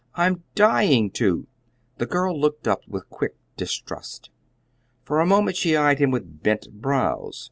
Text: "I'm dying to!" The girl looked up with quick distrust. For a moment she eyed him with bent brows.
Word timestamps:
"I'm 0.15 0.41
dying 0.55 1.11
to!" 1.11 1.45
The 1.99 2.07
girl 2.07 2.35
looked 2.35 2.67
up 2.67 2.81
with 2.87 3.07
quick 3.11 3.35
distrust. 3.55 4.31
For 5.03 5.19
a 5.19 5.27
moment 5.27 5.57
she 5.57 5.75
eyed 5.77 5.99
him 5.99 6.09
with 6.09 6.41
bent 6.41 6.67
brows. 6.73 7.39